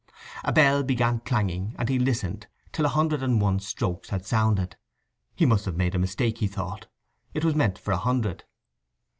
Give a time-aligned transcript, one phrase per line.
[0.43, 4.75] A bell began clanging, and he listened till a hundred and one strokes had sounded.
[5.35, 6.87] He must have made a mistake, he thought:
[7.35, 8.45] it was meant for a hundred.